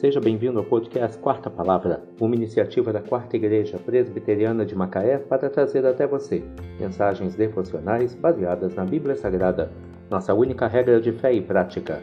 Seja 0.00 0.18
bem-vindo 0.18 0.58
ao 0.58 0.64
podcast 0.64 1.18
Quarta 1.18 1.50
Palavra, 1.50 2.02
uma 2.18 2.34
iniciativa 2.34 2.90
da 2.90 3.02
Quarta 3.02 3.36
Igreja 3.36 3.78
Presbiteriana 3.78 4.64
de 4.64 4.74
Macaé 4.74 5.18
para 5.18 5.50
trazer 5.50 5.84
até 5.84 6.06
você 6.06 6.42
mensagens 6.78 7.34
devocionais 7.34 8.14
baseadas 8.14 8.74
na 8.74 8.86
Bíblia 8.86 9.14
Sagrada, 9.14 9.70
nossa 10.08 10.32
única 10.32 10.66
regra 10.66 11.02
de 11.02 11.12
fé 11.12 11.34
e 11.34 11.42
prática. 11.42 12.02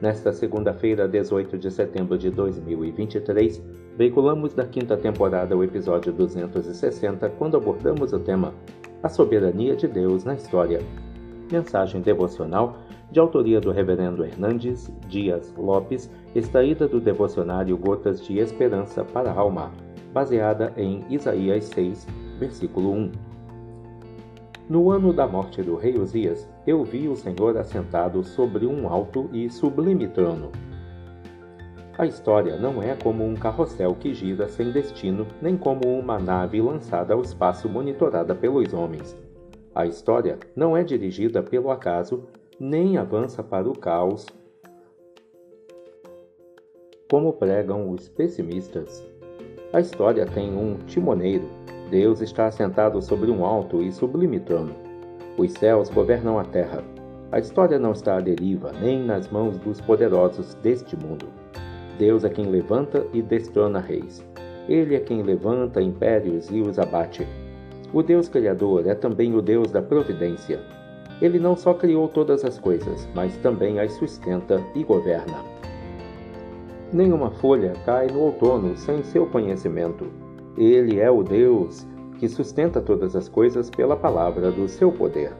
Nesta 0.00 0.32
segunda-feira, 0.32 1.06
18 1.06 1.58
de 1.58 1.70
setembro 1.70 2.16
de 2.16 2.30
2023, 2.30 3.62
veiculamos 3.98 4.54
da 4.54 4.64
quinta 4.64 4.96
temporada 4.96 5.54
o 5.54 5.62
episódio 5.62 6.10
260, 6.14 7.28
quando 7.36 7.58
abordamos 7.58 8.14
o 8.14 8.20
tema 8.20 8.54
A 9.02 9.08
Soberania 9.10 9.76
de 9.76 9.86
Deus 9.86 10.24
na 10.24 10.34
História. 10.34 10.80
Mensagem 11.50 12.00
devocional 12.00 12.76
de 13.10 13.18
autoria 13.18 13.60
do 13.60 13.70
Reverendo 13.70 14.24
Hernandes 14.24 14.92
Dias 15.08 15.52
Lopes, 15.56 16.10
extraída 16.34 16.86
do 16.86 17.00
devocionário 17.00 17.76
Gotas 17.76 18.22
de 18.22 18.38
Esperança 18.38 19.02
para 19.02 19.30
a 19.30 19.34
Alma, 19.34 19.72
baseada 20.12 20.72
em 20.76 21.04
Isaías 21.08 21.64
6, 21.66 22.06
versículo 22.38 22.92
1. 22.92 23.12
No 24.68 24.90
ano 24.90 25.14
da 25.14 25.26
morte 25.26 25.62
do 25.62 25.76
rei 25.76 25.96
Uzias, 25.98 26.46
eu 26.66 26.84
vi 26.84 27.08
o 27.08 27.16
Senhor 27.16 27.56
assentado 27.56 28.22
sobre 28.22 28.66
um 28.66 28.86
alto 28.86 29.30
e 29.32 29.48
sublime 29.48 30.06
trono. 30.08 30.52
A 31.96 32.04
história 32.04 32.56
não 32.58 32.82
é 32.82 32.94
como 32.94 33.26
um 33.26 33.34
carrossel 33.34 33.94
que 33.94 34.12
gira 34.12 34.46
sem 34.46 34.70
destino, 34.70 35.26
nem 35.40 35.56
como 35.56 35.80
uma 35.98 36.18
nave 36.18 36.60
lançada 36.60 37.14
ao 37.14 37.22
espaço 37.22 37.68
monitorada 37.68 38.34
pelos 38.34 38.74
homens. 38.74 39.16
A 39.78 39.86
história 39.86 40.40
não 40.56 40.76
é 40.76 40.82
dirigida 40.82 41.40
pelo 41.40 41.70
acaso, 41.70 42.24
nem 42.58 42.98
avança 42.98 43.44
para 43.44 43.70
o 43.70 43.78
caos, 43.78 44.26
como 47.08 47.32
pregam 47.32 47.88
os 47.88 48.08
pessimistas. 48.08 49.06
A 49.72 49.78
história 49.78 50.26
tem 50.26 50.52
um 50.52 50.78
timoneiro. 50.78 51.48
Deus 51.92 52.20
está 52.20 52.48
assentado 52.48 53.00
sobre 53.00 53.30
um 53.30 53.44
alto 53.44 53.80
e 53.80 53.92
sublime 53.92 54.40
trono. 54.40 54.74
Os 55.38 55.52
céus 55.52 55.88
governam 55.88 56.40
a 56.40 56.44
terra. 56.44 56.82
A 57.30 57.38
história 57.38 57.78
não 57.78 57.92
está 57.92 58.16
à 58.16 58.20
deriva, 58.20 58.72
nem 58.80 59.04
nas 59.04 59.28
mãos 59.28 59.58
dos 59.58 59.80
poderosos 59.80 60.54
deste 60.54 60.96
mundo. 60.96 61.28
Deus 61.96 62.24
é 62.24 62.28
quem 62.28 62.46
levanta 62.46 63.06
e 63.12 63.22
destrona 63.22 63.78
reis. 63.78 64.26
Ele 64.68 64.96
é 64.96 64.98
quem 64.98 65.22
levanta 65.22 65.80
impérios 65.80 66.50
e 66.50 66.60
os 66.60 66.80
abate. 66.80 67.24
O 67.92 68.02
Deus 68.02 68.28
Criador 68.28 68.86
é 68.86 68.94
também 68.94 69.34
o 69.34 69.40
Deus 69.40 69.70
da 69.70 69.80
providência. 69.80 70.60
Ele 71.22 71.38
não 71.38 71.56
só 71.56 71.72
criou 71.72 72.06
todas 72.06 72.44
as 72.44 72.58
coisas, 72.58 73.08
mas 73.14 73.36
também 73.38 73.80
as 73.80 73.92
sustenta 73.94 74.62
e 74.74 74.84
governa. 74.84 75.42
Nenhuma 76.92 77.30
folha 77.30 77.72
cai 77.86 78.06
no 78.08 78.20
outono 78.20 78.76
sem 78.76 79.02
seu 79.02 79.26
conhecimento. 79.26 80.06
Ele 80.56 81.00
é 81.00 81.10
o 81.10 81.22
Deus 81.22 81.86
que 82.18 82.28
sustenta 82.28 82.80
todas 82.80 83.16
as 83.16 83.28
coisas 83.28 83.70
pela 83.70 83.96
palavra 83.96 84.50
do 84.50 84.68
seu 84.68 84.92
poder. 84.92 85.32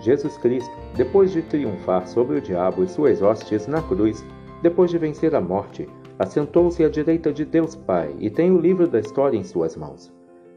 Jesus 0.00 0.36
Cristo, 0.36 0.74
depois 0.96 1.32
de 1.32 1.42
triunfar 1.42 2.08
sobre 2.08 2.38
o 2.38 2.40
diabo 2.40 2.82
e 2.82 2.88
suas 2.88 3.22
hostes 3.22 3.66
na 3.66 3.80
cruz, 3.82 4.24
depois 4.62 4.90
de 4.90 4.98
vencer 4.98 5.34
a 5.34 5.40
morte, 5.40 5.88
assentou-se 6.18 6.82
à 6.82 6.88
direita 6.88 7.32
de 7.32 7.44
Deus 7.44 7.76
Pai 7.76 8.14
e 8.18 8.30
tem 8.30 8.50
o 8.50 8.58
livro 8.60 8.88
da 8.88 9.00
história 9.00 9.36
em 9.36 9.44
suas 9.44 9.76
mãos. 9.76 10.12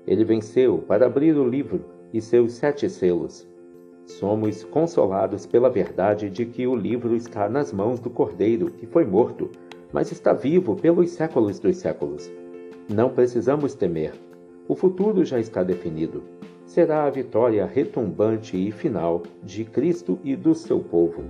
Ele 0.08 0.24
venceu 0.24 0.78
para 0.78 1.06
abrir 1.06 1.36
o 1.38 1.48
livro 1.48 1.84
e 2.14 2.22
seus 2.22 2.54
sete 2.54 2.90
selos. 2.90 3.46
Somos 4.06 4.64
consolados 4.64 5.46
pela 5.46 5.70
verdade 5.70 6.30
de 6.30 6.46
que 6.46 6.66
o 6.66 6.74
livro 6.74 7.14
está 7.14 7.50
nas 7.50 7.74
mãos 7.74 8.00
do 8.00 8.10
Cordeiro, 8.10 8.72
que 8.72 8.86
foi 8.86 9.04
morto, 9.04 9.52
mas 9.92 10.10
está 10.12 10.32
vivo 10.32 10.78
pelos 10.78 11.12
séculos 11.12 11.60
dos 11.60 11.76
séculos. 11.76 12.32
Não 12.88 13.10
precisamos 13.10 13.76
temer. 13.76 14.14
O 14.66 14.76
futuro 14.76 15.26
já 15.26 15.40
está 15.40 15.62
definido. 15.62 16.24
Será 16.66 17.04
a 17.04 17.10
vitória 17.10 17.66
retumbante 17.66 18.56
e 18.56 18.72
final 18.72 19.24
de 19.44 19.66
Cristo 19.66 20.18
e 20.24 20.38
do 20.38 20.56
seu 20.56 20.80
povo. 20.80 21.24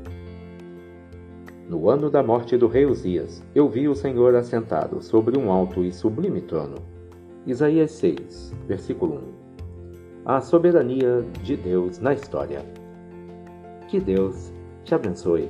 No 1.67 1.89
ano 1.89 2.09
da 2.09 2.21
morte 2.21 2.55
do 2.57 2.67
rei 2.67 2.85
Uzias, 2.85 3.43
eu 3.55 3.67
vi 3.67 3.87
o 3.87 3.95
Senhor 3.95 4.35
assentado 4.35 5.01
sobre 5.01 5.37
um 5.37 5.51
alto 5.51 5.83
e 5.83 5.91
sublime 5.91 6.41
trono. 6.41 6.96
Isaías 7.47 7.91
6, 7.91 8.53
versículo 8.67 9.15
1 9.43 9.47
a 10.27 10.41
soberania 10.41 11.25
de 11.41 11.55
Deus 11.55 11.99
na 11.99 12.13
história. 12.13 12.61
Que 13.87 13.97
Deus 13.97 14.51
te 14.83 14.93
abençoe. 14.93 15.49